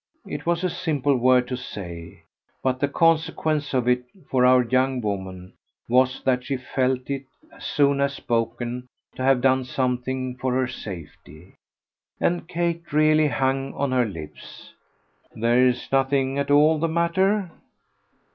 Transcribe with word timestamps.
It 0.25 0.47
was 0.47 0.63
a 0.63 0.69
simple 0.71 1.15
word 1.15 1.47
to 1.49 1.55
say, 1.55 2.23
but 2.63 2.79
the 2.79 2.87
consequence 2.87 3.71
of 3.71 3.87
it, 3.87 4.03
for 4.31 4.47
our 4.47 4.63
young 4.63 4.99
woman, 4.99 5.53
was 5.87 6.23
that 6.23 6.43
she 6.43 6.57
felt 6.57 7.07
it, 7.11 7.25
as 7.53 7.65
soon 7.65 8.01
as 8.01 8.13
spoken, 8.15 8.87
to 9.13 9.21
have 9.21 9.41
done 9.41 9.63
something 9.63 10.37
for 10.37 10.53
her 10.55 10.67
safety. 10.67 11.53
And 12.19 12.47
Kate 12.47 12.91
really 12.91 13.27
hung 13.27 13.75
on 13.75 13.91
her 13.91 14.05
lips. 14.07 14.73
"There's 15.35 15.87
nothing 15.91 16.39
at 16.39 16.49
all 16.49 16.79
the 16.79 16.87
matter?" 16.87 17.51